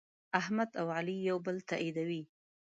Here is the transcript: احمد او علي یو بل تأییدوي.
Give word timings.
احمد 0.39 0.69
او 0.81 0.87
علي 0.97 1.15
یو 1.29 1.37
بل 1.45 1.57
تأییدوي. 1.69 2.23